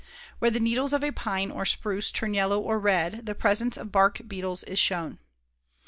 Where 0.39 0.49
the 0.49 0.59
needles 0.59 0.93
of 0.93 1.03
a 1.03 1.11
pine 1.11 1.51
or 1.51 1.63
spruce 1.63 2.09
turn 2.09 2.33
yellow 2.33 2.59
or 2.59 2.79
red, 2.79 3.27
the 3.27 3.35
presence 3.35 3.77
of 3.77 3.91
bark 3.91 4.21
beetles 4.27 4.63
is 4.63 4.79
shown. 4.79 5.19